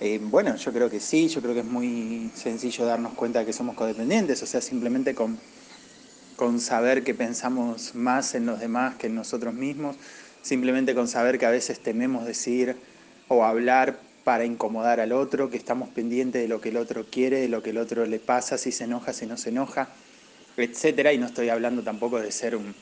Eh, 0.00 0.20
bueno, 0.22 0.54
yo 0.54 0.72
creo 0.72 0.88
que 0.88 1.00
sí, 1.00 1.28
yo 1.28 1.42
creo 1.42 1.54
que 1.54 1.60
es 1.60 1.66
muy 1.66 2.30
sencillo 2.34 2.84
darnos 2.84 3.14
cuenta 3.14 3.40
de 3.40 3.46
que 3.46 3.52
somos 3.52 3.74
codependientes, 3.74 4.40
o 4.44 4.46
sea, 4.46 4.60
simplemente 4.60 5.12
con, 5.12 5.40
con 6.36 6.60
saber 6.60 7.02
que 7.02 7.14
pensamos 7.14 7.96
más 7.96 8.36
en 8.36 8.46
los 8.46 8.60
demás 8.60 8.94
que 8.94 9.08
en 9.08 9.16
nosotros 9.16 9.54
mismos, 9.54 9.96
simplemente 10.40 10.94
con 10.94 11.08
saber 11.08 11.36
que 11.36 11.46
a 11.46 11.50
veces 11.50 11.80
tememos 11.80 12.26
decir 12.26 12.76
o 13.26 13.44
hablar 13.44 13.98
para 14.22 14.44
incomodar 14.44 15.00
al 15.00 15.10
otro, 15.10 15.50
que 15.50 15.56
estamos 15.56 15.88
pendientes 15.88 16.42
de 16.42 16.48
lo 16.48 16.60
que 16.60 16.68
el 16.68 16.76
otro 16.76 17.04
quiere, 17.10 17.40
de 17.40 17.48
lo 17.48 17.64
que 17.64 17.70
el 17.70 17.78
otro 17.78 18.06
le 18.06 18.20
pasa, 18.20 18.56
si 18.56 18.70
se 18.70 18.84
enoja, 18.84 19.12
si 19.12 19.26
no 19.26 19.36
se 19.36 19.48
enoja, 19.48 19.88
etcétera. 20.56 21.12
Y 21.12 21.18
no 21.18 21.26
estoy 21.26 21.48
hablando 21.48 21.82
tampoco 21.82 22.20
de 22.20 22.30
ser 22.30 22.54
un, 22.54 22.72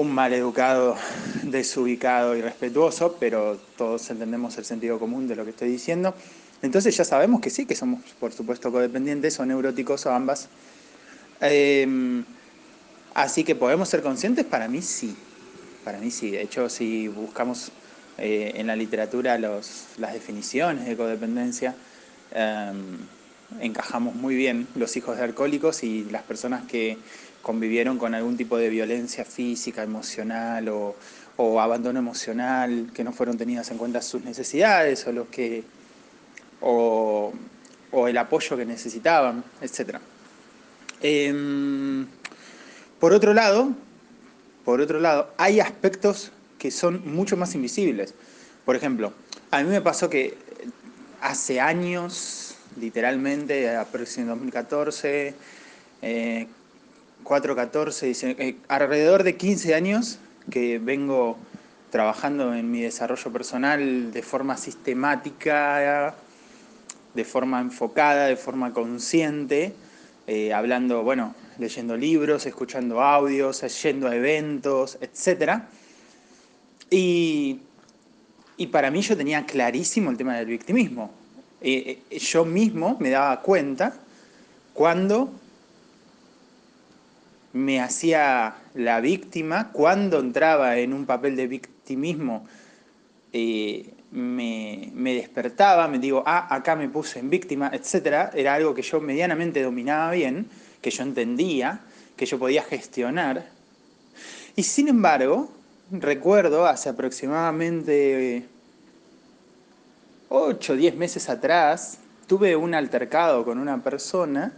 un 0.00 0.12
mal 0.12 0.32
educado, 0.32 0.96
desubicado 1.42 2.34
y 2.34 2.40
respetuoso, 2.40 3.18
pero 3.20 3.58
todos 3.76 4.08
entendemos 4.08 4.56
el 4.56 4.64
sentido 4.64 4.98
común 4.98 5.28
de 5.28 5.36
lo 5.36 5.44
que 5.44 5.50
estoy 5.50 5.68
diciendo. 5.68 6.14
Entonces 6.62 6.96
ya 6.96 7.04
sabemos 7.04 7.42
que 7.42 7.50
sí, 7.50 7.66
que 7.66 7.76
somos 7.76 8.00
por 8.18 8.32
supuesto 8.32 8.72
codependientes 8.72 9.38
o 9.40 9.44
neuróticos 9.44 10.06
o 10.06 10.12
ambas. 10.12 10.48
Em, 11.42 12.24
así 13.12 13.44
que 13.44 13.54
podemos 13.54 13.90
ser 13.90 14.00
conscientes, 14.00 14.46
para 14.46 14.68
mí 14.68 14.80
sí, 14.80 15.14
para 15.84 15.98
mí 15.98 16.10
sí. 16.10 16.30
De 16.30 16.42
hecho, 16.42 16.70
si 16.70 17.08
buscamos 17.08 17.70
eh, 18.16 18.52
en 18.54 18.68
la 18.68 18.76
literatura 18.76 19.38
las 19.38 20.12
definiciones 20.14 20.86
de 20.86 20.96
codependencia, 20.96 21.74
em, 22.32 22.98
encajamos 23.60 24.14
muy 24.14 24.34
bien 24.34 24.68
los 24.74 24.96
hijos 24.96 25.16
de 25.16 25.24
alcohólicos 25.24 25.82
y 25.82 26.04
las 26.04 26.22
personas 26.22 26.64
que 26.66 26.96
convivieron 27.42 27.98
con 27.98 28.14
algún 28.14 28.36
tipo 28.36 28.56
de 28.56 28.68
violencia 28.68 29.24
física, 29.24 29.82
emocional 29.82 30.68
o, 30.68 30.94
abandono 31.58 31.98
emocional, 31.98 32.90
que 32.92 33.02
no 33.02 33.12
fueron 33.12 33.38
tenidas 33.38 33.70
en 33.70 33.78
cuenta 33.78 34.02
sus 34.02 34.22
necesidades 34.22 35.06
o 35.06 35.12
los 35.12 35.28
que 35.28 35.64
o, 36.60 37.32
el 38.06 38.18
apoyo 38.18 38.58
que 38.58 38.66
necesitaban, 38.66 39.42
etc. 39.62 39.96
Em, 41.02 42.06
por 42.98 43.14
otro 43.14 43.32
lado, 43.32 43.72
por 44.66 44.82
otro 44.82 45.00
lado, 45.00 45.32
hay 45.38 45.60
aspectos 45.60 46.30
que 46.58 46.70
son 46.70 47.02
mucho 47.10 47.38
más 47.38 47.54
invisibles. 47.54 48.14
Por 48.66 48.76
ejemplo, 48.76 49.14
a 49.50 49.62
mí 49.62 49.68
me 49.68 49.80
pasó 49.80 50.10
que 50.10 50.36
hace 51.20 51.58
años, 51.58 52.49
literalmente, 52.80 53.76
aproximadamente 53.76 54.56
2014, 54.56 55.34
eh, 56.02 56.46
414, 57.22 58.10
eh, 58.38 58.56
alrededor 58.68 59.22
de 59.22 59.36
15 59.36 59.74
años 59.74 60.18
que 60.50 60.78
vengo 60.78 61.36
trabajando 61.90 62.54
en 62.54 62.70
mi 62.70 62.82
desarrollo 62.82 63.32
personal 63.32 64.12
de 64.12 64.22
forma 64.22 64.56
sistemática, 64.56 66.14
de 67.14 67.24
forma 67.24 67.60
enfocada, 67.60 68.26
de 68.26 68.36
forma 68.36 68.72
consciente, 68.72 69.74
eh, 70.26 70.52
hablando, 70.52 71.02
bueno, 71.02 71.34
leyendo 71.58 71.96
libros, 71.96 72.46
escuchando 72.46 73.00
audios, 73.00 73.60
yendo 73.82 74.08
a 74.08 74.14
eventos, 74.14 74.98
etc. 75.00 75.62
Y, 76.90 77.60
para 78.70 78.90
mí 78.90 79.00
yo 79.02 79.16
tenía 79.16 79.44
clarísimo 79.46 80.10
el 80.10 80.16
tema 80.16 80.36
del 80.36 80.46
victimismo. 80.46 81.10
Yo 81.62 82.44
mismo 82.44 82.96
me 83.00 83.10
daba 83.10 83.40
cuenta 83.40 83.94
cuando 84.72 85.30
me 87.52 87.80
hacía 87.80 88.54
la 88.74 89.00
víctima, 89.00 89.70
cuando 89.72 90.20
entraba 90.20 90.78
en 90.78 90.92
un 90.92 91.06
papel 91.06 91.36
de 91.36 91.46
victimismo, 91.46 92.46
eh, 93.32 93.92
me, 94.12 95.14
despertaba, 95.14 95.88
me 95.88 95.98
digo, 95.98 96.22
ah, 96.26 96.52
acá 96.54 96.76
me 96.76 96.88
puse 96.88 97.18
en 97.18 97.30
víctima, 97.30 97.70
etc. 97.72 98.30
Era 98.34 98.54
algo 98.54 98.74
que 98.74 98.82
yo 98.82 99.00
medianamente 99.00 99.62
dominaba 99.62 100.12
bien, 100.12 100.48
que 100.80 100.90
yo 100.90 101.02
entendía, 101.02 101.80
que 102.16 102.26
yo 102.26 102.38
podía 102.38 102.62
gestionar. 102.62 103.46
Y 104.56 104.62
sin 104.62 104.88
embargo, 104.88 105.50
recuerdo 105.90 106.66
hace 106.66 106.88
aproximadamente 106.88 108.46
8 110.32 110.72
o 110.72 110.76
10 110.76 110.96
meses 110.96 111.28
atrás, 111.28 111.98
tuve 112.28 112.54
un 112.54 112.72
altercado 112.72 113.44
con 113.44 113.58
una 113.58 113.82
persona 113.82 114.52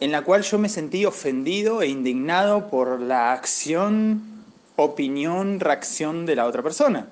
en 0.00 0.10
la 0.10 0.22
cual 0.22 0.42
yo 0.42 0.58
me 0.58 0.68
sentí 0.68 1.06
ofendido 1.06 1.80
e 1.80 1.86
indignado 1.86 2.68
por 2.68 3.00
la 3.00 3.32
acción, 3.32 4.20
opinión, 4.74 5.60
reacción 5.60 6.26
de 6.26 6.34
la 6.34 6.46
otra 6.46 6.62
persona. 6.64 7.06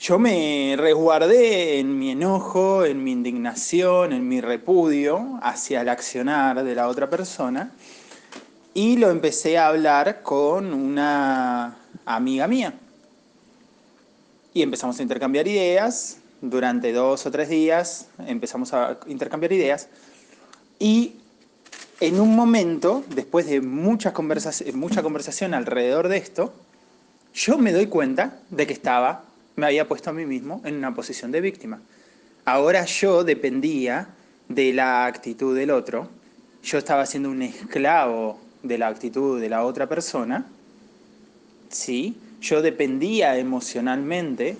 Yo 0.00 0.18
me 0.18 0.76
resguardé 0.78 1.78
en 1.78 1.98
mi 1.98 2.12
enojo, 2.12 2.86
en 2.86 3.04
mi 3.04 3.12
indignación, 3.12 4.14
en 4.14 4.26
mi 4.26 4.40
repudio 4.40 5.38
hacia 5.42 5.82
el 5.82 5.90
accionar 5.90 6.64
de 6.64 6.74
la 6.74 6.88
otra 6.88 7.10
persona 7.10 7.70
y 8.72 8.96
lo 8.96 9.10
empecé 9.10 9.58
a 9.58 9.66
hablar 9.66 10.22
con 10.22 10.72
una 10.72 11.76
amiga 12.06 12.46
mía. 12.46 12.79
Y 14.52 14.62
empezamos 14.62 14.98
a 14.98 15.02
intercambiar 15.02 15.46
ideas, 15.46 16.18
durante 16.40 16.92
dos 16.92 17.26
o 17.26 17.30
tres 17.30 17.48
días 17.48 18.08
empezamos 18.26 18.72
a 18.72 18.98
intercambiar 19.06 19.52
ideas. 19.52 19.88
Y 20.78 21.16
en 22.00 22.18
un 22.18 22.34
momento, 22.34 23.04
después 23.14 23.46
de 23.46 23.60
mucha 23.60 24.12
conversación, 24.12 24.78
mucha 24.78 25.02
conversación 25.02 25.52
alrededor 25.54 26.08
de 26.08 26.16
esto, 26.16 26.54
yo 27.34 27.58
me 27.58 27.72
doy 27.72 27.86
cuenta 27.86 28.38
de 28.50 28.66
que 28.66 28.72
estaba, 28.72 29.24
me 29.56 29.66
había 29.66 29.86
puesto 29.86 30.10
a 30.10 30.12
mí 30.12 30.24
mismo 30.24 30.62
en 30.64 30.76
una 30.76 30.94
posición 30.94 31.30
de 31.30 31.40
víctima. 31.40 31.80
Ahora 32.44 32.86
yo 32.86 33.22
dependía 33.22 34.08
de 34.48 34.72
la 34.72 35.04
actitud 35.06 35.54
del 35.54 35.70
otro, 35.70 36.08
yo 36.62 36.78
estaba 36.78 37.06
siendo 37.06 37.30
un 37.30 37.42
esclavo 37.42 38.40
de 38.62 38.78
la 38.78 38.88
actitud 38.88 39.40
de 39.40 39.48
la 39.48 39.64
otra 39.64 39.88
persona, 39.88 40.46
¿sí? 41.70 42.16
yo 42.40 42.62
dependía 42.62 43.36
emocionalmente 43.36 44.56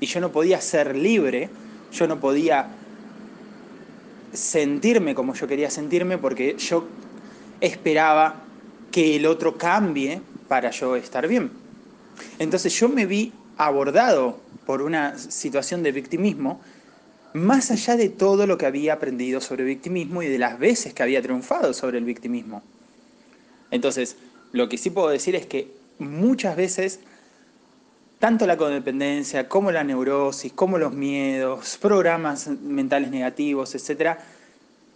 y 0.00 0.06
yo 0.06 0.20
no 0.20 0.30
podía 0.30 0.60
ser 0.60 0.96
libre, 0.96 1.48
yo 1.92 2.06
no 2.06 2.20
podía 2.20 2.68
sentirme 4.32 5.14
como 5.14 5.34
yo 5.34 5.46
quería 5.46 5.70
sentirme 5.70 6.18
porque 6.18 6.56
yo 6.58 6.86
esperaba 7.60 8.42
que 8.90 9.16
el 9.16 9.26
otro 9.26 9.56
cambie 9.56 10.20
para 10.48 10.70
yo 10.70 10.96
estar 10.96 11.26
bien. 11.26 11.50
Entonces 12.38 12.78
yo 12.78 12.88
me 12.88 13.06
vi 13.06 13.32
abordado 13.56 14.38
por 14.66 14.82
una 14.82 15.18
situación 15.18 15.82
de 15.82 15.92
victimismo 15.92 16.60
más 17.32 17.72
allá 17.72 17.96
de 17.96 18.08
todo 18.08 18.46
lo 18.46 18.56
que 18.58 18.66
había 18.66 18.94
aprendido 18.94 19.40
sobre 19.40 19.64
victimismo 19.64 20.22
y 20.22 20.28
de 20.28 20.38
las 20.38 20.58
veces 20.58 20.94
que 20.94 21.02
había 21.02 21.20
triunfado 21.20 21.72
sobre 21.72 21.98
el 21.98 22.04
victimismo. 22.04 22.62
Entonces, 23.72 24.16
lo 24.52 24.68
que 24.68 24.78
sí 24.78 24.90
puedo 24.90 25.08
decir 25.08 25.34
es 25.34 25.44
que 25.44 25.83
muchas 25.98 26.56
veces, 26.56 27.00
tanto 28.18 28.46
la 28.46 28.56
codependencia 28.56 29.48
como 29.48 29.70
la 29.70 29.84
neurosis, 29.84 30.52
como 30.52 30.78
los 30.78 30.92
miedos, 30.92 31.78
programas 31.80 32.48
mentales 32.48 33.10
negativos, 33.10 33.74
etcétera, 33.74 34.18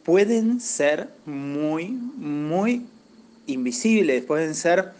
pueden 0.04 0.60
ser 0.60 1.08
muy, 1.26 1.88
muy 1.88 2.86
invisibles, 3.46 4.24
pueden 4.24 4.54
ser 4.54 4.92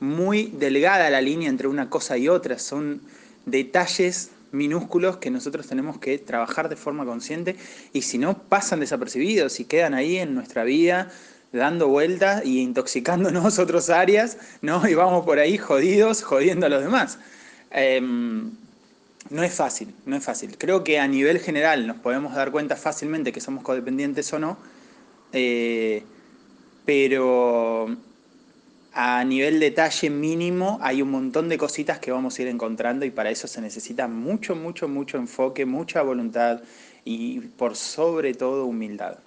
muy 0.00 0.52
delgada 0.58 1.08
la 1.10 1.20
línea 1.20 1.48
entre 1.48 1.68
una 1.68 1.88
cosa 1.88 2.18
y 2.18 2.28
otra, 2.28 2.58
son 2.58 3.00
detalles 3.46 4.30
minúsculos 4.52 5.18
que 5.18 5.30
nosotros 5.30 5.66
tenemos 5.66 5.98
que 5.98 6.18
trabajar 6.18 6.68
de 6.68 6.76
forma 6.76 7.04
consciente 7.04 7.56
y 7.92 8.02
si 8.02 8.18
no 8.18 8.38
pasan 8.38 8.80
desapercibidos 8.80 9.60
y 9.60 9.64
quedan 9.64 9.94
ahí 9.94 10.16
en 10.16 10.34
nuestra 10.34 10.64
vida 10.64 11.10
dando 11.56 11.88
vueltas 11.88 12.44
y 12.44 12.60
intoxicándonos 12.60 13.58
otras 13.58 13.90
áreas, 13.90 14.38
¿no? 14.62 14.86
Y 14.88 14.94
vamos 14.94 15.24
por 15.24 15.38
ahí 15.38 15.58
jodidos, 15.58 16.22
jodiendo 16.22 16.66
a 16.66 16.68
los 16.68 16.82
demás. 16.82 17.18
Em, 17.70 18.52
no 19.30 19.42
es 19.42 19.54
fácil, 19.54 19.92
no 20.04 20.16
es 20.16 20.24
fácil. 20.24 20.56
Creo 20.56 20.84
que 20.84 20.98
a 20.98 21.08
nivel 21.08 21.40
general 21.40 21.86
nos 21.86 21.96
podemos 21.98 22.34
dar 22.34 22.52
cuenta 22.52 22.76
fácilmente 22.76 23.32
que 23.32 23.40
somos 23.40 23.64
codependientes 23.64 24.32
o 24.32 24.38
no, 24.38 24.56
eh, 25.32 26.02
pero 26.84 27.88
a 28.92 29.24
nivel 29.24 29.60
detalle 29.60 30.08
mínimo 30.08 30.78
hay 30.80 31.02
un 31.02 31.10
montón 31.10 31.48
de 31.48 31.58
cositas 31.58 31.98
que 31.98 32.12
vamos 32.12 32.38
a 32.38 32.42
ir 32.42 32.48
encontrando 32.48 33.04
y 33.04 33.10
para 33.10 33.30
eso 33.30 33.46
se 33.46 33.60
necesita 33.60 34.08
mucho, 34.08 34.54
mucho, 34.54 34.88
mucho 34.88 35.18
enfoque, 35.18 35.66
mucha 35.66 36.02
voluntad 36.02 36.62
y 37.04 37.40
por 37.40 37.76
sobre 37.76 38.32
todo 38.32 38.64
humildad. 38.64 39.18